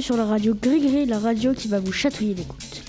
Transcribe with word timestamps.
sur 0.00 0.18
la 0.18 0.26
radio 0.26 0.54
Gris 0.54 1.06
la 1.06 1.18
radio 1.18 1.54
qui 1.54 1.66
va 1.66 1.80
vous 1.80 1.92
chatouiller 1.92 2.34
l'écoute. 2.34 2.82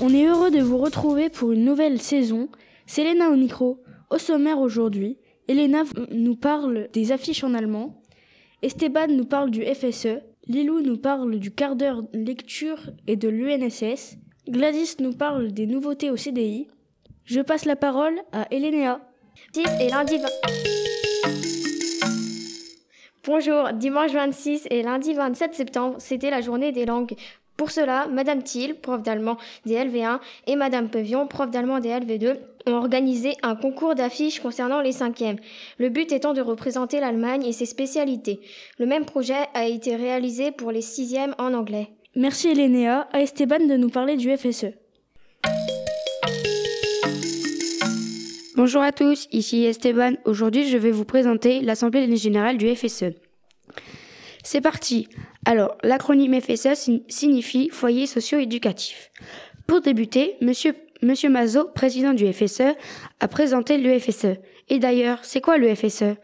On 0.00 0.12
est 0.12 0.26
heureux 0.26 0.50
de 0.50 0.60
vous 0.60 0.78
retrouver 0.78 1.28
pour 1.30 1.52
une 1.52 1.64
nouvelle 1.64 2.00
saison. 2.00 2.48
C'est 2.84 3.04
Léna 3.04 3.30
au 3.30 3.36
micro. 3.36 3.80
Au 4.10 4.18
sommaire 4.18 4.58
aujourd'hui, 4.58 5.18
Elena 5.46 5.84
nous 6.10 6.34
parle 6.34 6.88
des 6.92 7.12
affiches 7.12 7.44
en 7.44 7.54
allemand. 7.54 8.02
Esteban 8.62 9.06
nous 9.08 9.24
parle 9.24 9.50
du 9.50 9.62
FSE. 9.64 10.18
Lilou 10.48 10.80
nous 10.80 10.96
parle 10.96 11.38
du 11.38 11.52
quart 11.52 11.76
d'heure 11.76 12.02
lecture 12.12 12.90
et 13.06 13.14
de 13.14 13.28
l'UNSS. 13.28 14.16
Gladys 14.48 14.96
nous 14.98 15.12
parle 15.12 15.52
des 15.52 15.66
nouveautés 15.66 16.10
au 16.10 16.16
CDI. 16.16 16.66
Je 17.24 17.40
passe 17.40 17.66
la 17.66 17.76
parole 17.76 18.18
à 18.32 18.52
Elénéa. 18.52 19.00
et 19.56 19.90
lundi 19.90 20.16
Bonjour, 23.26 23.72
dimanche 23.72 24.12
26 24.12 24.66
et 24.68 24.82
lundi 24.82 25.14
27 25.14 25.54
septembre, 25.54 25.96
c'était 25.98 26.28
la 26.28 26.42
journée 26.42 26.72
des 26.72 26.84
langues. 26.84 27.14
Pour 27.56 27.70
cela, 27.70 28.06
Madame 28.06 28.42
Thiel, 28.42 28.78
prof 28.78 29.02
d'allemand 29.02 29.38
des 29.64 29.76
LV1, 29.76 30.18
et 30.46 30.56
Madame 30.56 30.90
Pevion, 30.90 31.26
prof 31.26 31.50
d'allemand 31.50 31.78
des 31.80 31.88
LV2, 31.88 32.36
ont 32.66 32.74
organisé 32.74 33.32
un 33.42 33.56
concours 33.56 33.94
d'affiches 33.94 34.40
concernant 34.40 34.82
les 34.82 34.92
cinquièmes, 34.92 35.38
le 35.78 35.88
but 35.88 36.12
étant 36.12 36.34
de 36.34 36.42
représenter 36.42 37.00
l'Allemagne 37.00 37.46
et 37.46 37.52
ses 37.52 37.64
spécialités. 37.64 38.40
Le 38.78 38.84
même 38.84 39.06
projet 39.06 39.48
a 39.54 39.66
été 39.66 39.96
réalisé 39.96 40.52
pour 40.52 40.70
les 40.70 40.82
sixièmes 40.82 41.34
en 41.38 41.54
anglais. 41.54 41.88
Merci 42.14 42.48
Elénéa, 42.48 43.08
à 43.10 43.22
Esteban 43.22 43.66
de 43.66 43.76
nous 43.78 43.88
parler 43.88 44.16
du 44.16 44.36
FSE. 44.36 44.66
Bonjour 48.56 48.82
à 48.82 48.92
tous, 48.92 49.26
ici 49.32 49.64
Esteban. 49.64 50.12
Aujourd'hui, 50.26 50.68
je 50.68 50.78
vais 50.78 50.92
vous 50.92 51.04
présenter 51.04 51.60
l'Assemblée 51.60 52.14
générale 52.16 52.56
du 52.56 52.72
FSE. 52.72 53.06
C'est 54.44 54.60
parti. 54.60 55.08
Alors, 55.44 55.76
l'acronyme 55.82 56.40
FSE 56.40 56.88
signifie 57.08 57.68
Foyer 57.70 58.06
socio-éducatif. 58.06 59.10
Pour 59.66 59.80
débuter, 59.80 60.36
monsieur, 60.40 60.76
monsieur 61.02 61.30
Mazot, 61.30 61.64
président 61.74 62.12
du 62.12 62.32
FSE, 62.32 62.76
a 63.18 63.26
présenté 63.26 63.76
le 63.76 63.98
FSE. 63.98 64.36
Et 64.68 64.78
d'ailleurs, 64.78 65.18
c'est 65.24 65.40
quoi 65.40 65.58
le 65.58 65.74
FSE 65.74 66.14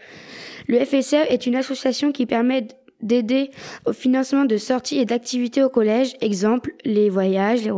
Le 0.69 0.85
FSE 0.85 1.15
est 1.15 1.49
une 1.49 1.57
association 1.57 2.13
qui 2.13 2.27
permet 2.27 2.69
d'aider 3.03 3.51
au 3.87 3.93
financement 3.93 4.45
de 4.45 4.57
sorties 4.57 5.01
et 5.01 5.05
d'activités 5.05 5.65
au 5.65 5.69
collège, 5.69 6.15
exemple 6.21 6.77
les 6.85 7.11
voyages, 7.11 7.69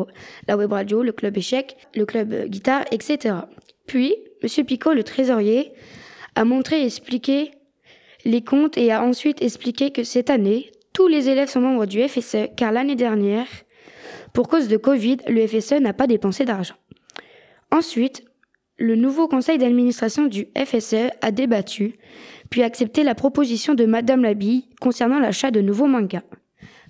la 0.46 0.58
web 0.58 0.72
radio, 0.72 1.02
le 1.02 1.12
club 1.12 1.38
échec, 1.38 1.74
le 1.94 2.04
club 2.04 2.48
guitare, 2.48 2.84
etc. 2.90 3.36
Puis, 3.86 4.14
M. 4.42 4.64
Picot, 4.64 4.92
le 4.92 5.04
trésorier, 5.04 5.72
a 6.34 6.44
montré 6.44 6.82
et 6.82 6.86
expliqué 6.86 7.52
les 8.24 8.42
comptes 8.42 8.78
et 8.78 8.92
a 8.92 9.02
ensuite 9.02 9.42
expliqué 9.42 9.90
que 9.90 10.04
cette 10.04 10.30
année, 10.30 10.70
tous 10.92 11.08
les 11.08 11.28
élèves 11.28 11.48
sont 11.48 11.60
membres 11.60 11.86
du 11.86 12.06
FSE 12.06 12.48
car 12.56 12.72
l'année 12.72 12.96
dernière, 12.96 13.46
pour 14.32 14.48
cause 14.48 14.68
de 14.68 14.76
Covid, 14.76 15.18
le 15.28 15.46
FSE 15.46 15.80
n'a 15.80 15.92
pas 15.92 16.06
dépensé 16.06 16.44
d'argent. 16.44 16.74
Ensuite, 17.70 18.24
le 18.78 18.96
nouveau 18.96 19.28
conseil 19.28 19.58
d'administration 19.58 20.26
du 20.26 20.48
FSE 20.56 21.10
a 21.20 21.30
débattu, 21.30 21.98
puis 22.50 22.62
accepté 22.62 23.02
la 23.02 23.14
proposition 23.14 23.74
de 23.74 23.84
Madame 23.84 24.22
Labille 24.22 24.64
concernant 24.80 25.18
l'achat 25.18 25.50
de 25.50 25.60
nouveaux 25.60 25.86
mangas. 25.86 26.22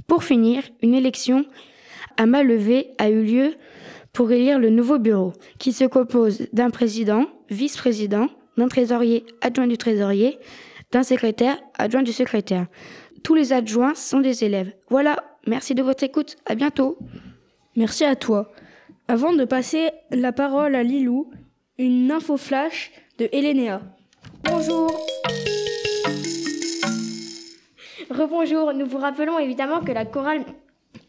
Pour 0.06 0.24
finir, 0.24 0.62
une 0.82 0.94
élection 0.94 1.44
à 2.16 2.26
main 2.26 2.42
levée 2.42 2.90
a 2.98 3.10
eu 3.10 3.22
lieu 3.22 3.54
pour 4.12 4.30
élire 4.30 4.58
le 4.58 4.70
nouveau 4.70 4.98
bureau, 4.98 5.32
qui 5.58 5.72
se 5.72 5.84
compose 5.84 6.46
d'un 6.52 6.70
président, 6.70 7.26
vice-président, 7.52 8.28
d'un 8.56 8.68
trésorier, 8.68 9.24
adjoint 9.40 9.66
du 9.66 9.78
trésorier, 9.78 10.38
d'un 10.90 11.02
secrétaire, 11.02 11.58
adjoint 11.78 12.02
du 12.02 12.12
secrétaire. 12.12 12.66
Tous 13.22 13.34
les 13.34 13.52
adjoints 13.52 13.94
sont 13.94 14.20
des 14.20 14.44
élèves. 14.44 14.72
Voilà, 14.90 15.22
merci 15.46 15.74
de 15.74 15.82
votre 15.82 16.02
écoute, 16.02 16.36
à 16.46 16.54
bientôt. 16.54 16.98
Merci 17.76 18.04
à 18.04 18.16
toi. 18.16 18.52
Avant 19.08 19.32
de 19.32 19.44
passer 19.44 19.90
la 20.10 20.32
parole 20.32 20.74
à 20.74 20.82
Lilou, 20.82 21.30
une 21.78 22.10
info 22.10 22.36
flash 22.36 22.92
de 23.18 23.28
Elénéa. 23.32 23.82
Bonjour. 24.44 25.06
Rebonjour, 28.10 28.74
nous 28.74 28.86
vous 28.86 28.98
rappelons 28.98 29.38
évidemment 29.38 29.80
que 29.80 29.92
la 29.92 30.04
chorale 30.04 30.44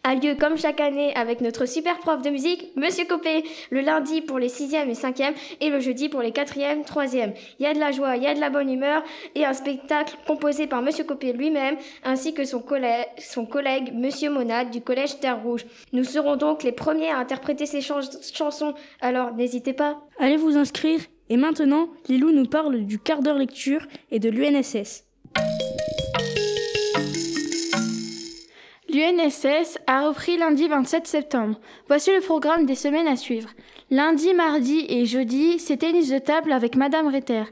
a 0.04 0.16
lieu 0.16 0.36
comme 0.36 0.58
chaque 0.58 0.82
année 0.82 1.16
avec 1.16 1.40
notre 1.40 1.66
super 1.66 1.98
prof 2.00 2.22
de 2.22 2.30
musique, 2.30 2.72
Monsieur 2.76 3.06
Copé, 3.06 3.44
le 3.70 3.82
lundi 3.82 4.22
pour 4.22 4.38
les 4.38 4.50
6e 4.50 4.90
et 4.90 4.94
5e 4.94 5.34
et 5.62 5.70
le 5.70 5.80
jeudi 5.80 6.10
pour 6.10 6.22
les 6.22 6.32
4e, 6.32 6.86
3e. 6.86 7.34
Il 7.60 7.64
y 7.64 7.66
a 7.66 7.74
de 7.74 7.80
la 7.80 7.92
joie, 7.92 8.18
il 8.18 8.24
y 8.24 8.28
a 8.28 8.36
de 8.36 8.40
la 8.40 8.50
bonne 8.50 8.70
humeur 8.70 9.02
et 9.36 9.46
un 9.46 9.54
spectacle 9.54 10.16
composé 10.28 10.68
par 10.68 10.82
Monsieur 10.82 11.06
Copé 11.06 11.32
lui-même 11.32 11.78
ainsi 12.04 12.34
que 12.34 12.44
son 12.44 12.60
collègue, 12.60 13.08
son 13.18 13.46
collègue 13.46 13.94
Monsieur 13.94 14.30
Monade 14.30 14.72
du 14.72 14.82
collège 14.82 15.20
Terre 15.20 15.42
Rouge. 15.42 15.66
Nous 15.94 16.04
serons 16.04 16.36
donc 16.36 16.64
les 16.64 16.74
premiers 16.74 17.10
à 17.10 17.18
interpréter 17.18 17.66
ces 17.66 17.82
chansons, 17.82 18.74
alors 19.00 19.34
n'hésitez 19.34 19.74
pas. 19.74 20.02
Allez 20.20 20.38
vous 20.38 20.58
inscrire 20.58 21.00
et 21.30 21.38
maintenant, 21.38 21.88
Lilou 22.10 22.32
nous 22.32 22.46
parle 22.46 22.86
du 22.86 23.00
quart 23.00 23.22
d'heure 23.22 23.38
lecture 23.38 23.88
et 24.12 24.20
de 24.20 24.30
l'UNSS. 24.30 25.06
L'UNSS 28.94 29.80
a 29.88 30.08
repris 30.08 30.38
lundi 30.38 30.68
27 30.68 31.08
septembre. 31.08 31.60
Voici 31.88 32.12
le 32.12 32.22
programme 32.22 32.68
des 32.68 32.76
semaines 32.76 33.08
à 33.08 33.16
suivre. 33.16 33.50
Lundi, 33.90 34.36
mardi 34.36 34.86
et 34.88 35.08
jeudi, 35.08 35.58
c'est 35.58 35.78
tennis 35.78 36.12
de 36.12 36.20
table 36.20 36.52
avec 36.52 36.76
Madame 36.76 37.08
Retter. 37.08 37.46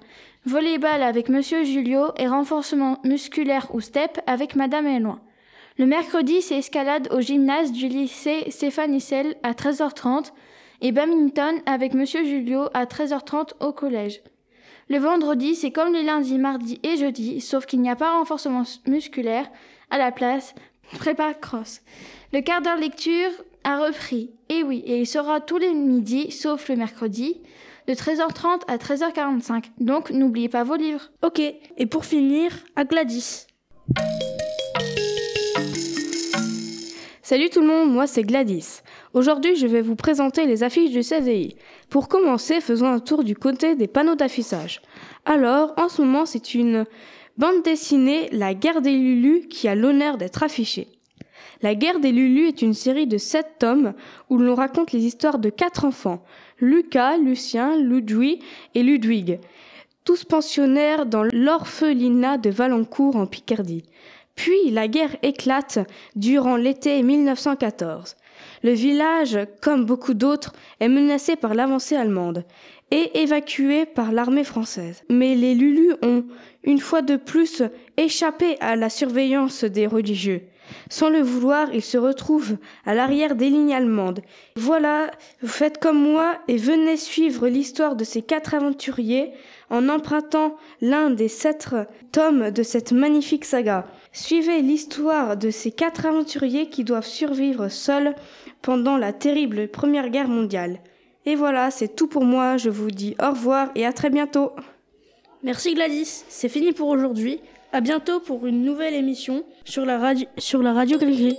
Volleyball 0.46 1.02
avec 1.02 1.30
Monsieur 1.30 1.64
Julio 1.64 2.12
et 2.18 2.28
renforcement 2.28 3.00
musculaire 3.04 3.74
ou 3.74 3.82
step 3.82 4.20
avec 4.28 4.56
Madame 4.56 4.86
Eloin. 4.86 5.20
Le 5.80 5.88
mercredi, 5.88 6.44
c'est 6.44 6.60
escalade 6.60 7.08
au 7.12 7.22
gymnase 7.22 7.72
du 7.72 7.88
lycée 7.88 8.46
Stéphane 8.52 8.94
Issel 8.94 9.36
à 9.42 9.54
13h30 9.54 10.34
et 10.82 10.92
badminton 10.92 11.56
avec 11.66 11.96
Monsieur 11.96 12.24
Julio 12.24 12.66
à 12.76 12.86
13h30 12.86 13.54
au 13.62 13.72
collège. 13.72 14.22
Le 14.90 15.00
vendredi, 15.00 15.56
c'est 15.56 15.72
comme 15.72 15.94
les 15.94 16.04
lundis, 16.04 16.38
mardis 16.38 16.80
et 16.84 16.98
jeudis, 16.98 17.42
sauf 17.42 17.66
qu'il 17.66 17.82
n'y 17.82 17.90
a 17.90 17.96
pas 17.96 18.18
renforcement 18.20 18.64
musculaire. 18.86 19.50
À 19.90 19.98
la 19.98 20.12
place, 20.12 20.54
Prépa 20.98 21.34
cross. 21.34 21.82
Le 22.34 22.42
quart 22.42 22.62
d'heure 22.62 22.78
lecture 22.78 23.30
a 23.64 23.78
repris. 23.78 24.32
Et 24.50 24.64
oui, 24.64 24.84
et 24.86 25.00
il 25.00 25.08
sera 25.08 25.40
tous 25.40 25.58
les 25.58 25.74
midis, 25.74 26.32
sauf 26.32 26.70
le 26.70 26.76
mercredi, 26.76 27.42
de 27.88 27.94
13h30 27.94 28.62
à 28.68 28.78
13h45. 28.78 29.66
Donc 29.80 30.12
n'oubliez 30.12 30.50
pas 30.50 30.64
vos 30.64 30.76
livres. 30.76 31.12
Ok, 31.24 31.40
et 31.40 31.86
pour 31.86 32.06
finir, 32.06 32.52
à 32.76 32.84
Gladys. 32.84 33.48
Salut 37.22 37.50
tout 37.50 37.62
le 37.62 37.68
monde, 37.68 37.92
moi 37.92 38.08
c'est 38.08 38.24
Gladys. 38.24 38.82
Aujourd'hui, 39.14 39.56
je 39.56 39.66
vais 39.66 39.82
vous 39.82 39.96
présenter 39.96 40.46
les 40.46 40.64
affiches 40.64 40.92
du 40.92 41.02
CDI. 41.02 41.56
Pour 41.90 42.10
commencer, 42.10 42.60
faisons 42.60 42.88
un 42.88 43.00
tour 43.00 43.24
du 43.24 43.36
côté 43.36 43.76
des 43.76 43.88
panneaux 43.88 44.16
d'affichage. 44.16 44.82
Alors, 45.24 45.74
en 45.78 45.88
ce 45.88 46.02
moment, 46.02 46.26
c'est 46.26 46.54
une 46.54 46.86
Bande 47.42 47.64
dessinée 47.64 48.30
La 48.32 48.54
guerre 48.54 48.84
des 48.84 48.94
Lulus 48.94 49.48
qui 49.48 49.68
a 49.68 49.74
l'honneur 49.74 50.20
d'être 50.20 50.44
affichée. 50.44 50.90
La 51.64 51.74
guerre 51.74 52.00
des 52.00 52.12
Lulus 52.12 52.50
est 52.50 52.62
une 52.62 52.76
série 52.76 53.08
de 53.08 53.18
sept 53.18 53.54
tomes 53.58 53.96
où 54.30 54.38
l'on 54.38 54.54
raconte 54.54 54.92
les 54.92 55.04
histoires 55.08 55.40
de 55.40 55.50
quatre 55.50 55.84
enfants, 55.84 56.24
Lucas, 56.60 57.18
Lucien, 57.18 57.78
Ludwig 57.78 58.44
et 58.76 58.84
Ludwig, 58.84 59.40
tous 60.06 60.24
pensionnaires 60.24 61.08
dans 61.08 61.24
l'orphelinat 61.24 62.38
de 62.38 62.52
Valencourt 62.52 63.16
en 63.16 63.26
Picardie. 63.26 63.86
Puis 64.36 64.70
la 64.70 64.88
guerre 64.88 65.16
éclate 65.24 65.80
durant 66.16 66.58
l'été 66.58 67.02
1914. 67.02 68.18
Le 68.64 68.72
village, 68.72 69.40
comme 69.62 69.86
beaucoup 69.86 70.14
d'autres, 70.14 70.54
est 70.80 70.90
menacé 70.90 71.36
par 71.36 71.54
l'avancée 71.54 71.96
allemande 71.96 72.46
et 72.92 73.22
évacué 73.22 73.86
par 73.86 74.12
l'armée 74.12 74.44
française. 74.44 75.04
Mais 75.10 75.36
les 75.36 75.56
Lulus 75.56 75.94
ont, 76.04 76.26
une 76.64 76.80
fois 76.80 77.02
de 77.02 77.16
plus, 77.16 77.64
échappé 77.98 78.58
à 78.60 78.76
la 78.76 78.90
surveillance 78.90 79.64
des 79.64 79.88
religieux. 79.88 80.44
Sans 80.90 81.10
le 81.10 81.22
vouloir, 81.22 81.74
ils 81.74 81.82
se 81.82 81.98
retrouvent 81.98 82.58
à 82.86 82.94
l'arrière 82.94 83.36
des 83.36 83.50
lignes 83.50 83.74
allemandes. 83.74 84.22
Voilà, 84.56 85.12
vous 85.42 85.48
faites 85.48 85.80
comme 85.80 86.02
moi 86.02 86.36
et 86.48 86.58
venez 86.58 86.98
suivre 86.98 87.48
l'histoire 87.48 87.96
de 87.96 88.04
ces 88.04 88.22
quatre 88.22 88.54
aventuriers 88.54 89.32
en 89.70 89.88
empruntant 89.90 90.58
l'un 90.82 91.10
des 91.10 91.28
sept 91.30 91.70
tomes 92.12 92.52
de 92.52 92.64
cette 92.64 92.92
magnifique 92.92 93.46
saga. 93.46 93.86
Suivez 94.12 94.62
l'histoire 94.62 95.38
de 95.38 95.50
ces 95.50 95.72
quatre 95.72 96.06
aventuriers 96.06 96.70
qui 96.70 96.84
doivent 96.84 97.06
survivre 97.06 97.70
seuls 97.70 98.14
pendant 98.62 98.98
la 98.98 99.14
terrible 99.14 99.70
Première 99.70 100.10
Guerre 100.10 100.28
mondiale. 100.28 100.80
Et 101.26 101.36
voilà, 101.36 101.72
c'est 101.72 101.96
tout 101.96 102.08
pour 102.08 102.26
moi. 102.26 102.58
Je 102.58 102.70
vous 102.70 102.92
dis 102.92 103.16
au 103.22 103.30
revoir 103.30 103.70
et 103.76 103.86
à 103.86 103.94
très 103.94 104.10
bientôt. 104.10 104.52
Merci 105.44 105.74
Gladys. 105.74 106.24
C'est 106.28 106.50
fini 106.50 106.72
pour 106.72 106.90
aujourd'hui. 106.90 107.40
À 107.74 107.80
bientôt 107.80 108.20
pour 108.20 108.46
une 108.48 108.64
nouvelle 108.64 108.94
émission 108.94 109.46
sur 109.64 109.86
la 109.86 109.98
radio, 109.98 110.28
sur 110.38 110.62
la 110.62 110.74
radio 110.74 110.98
Gris 110.98 111.38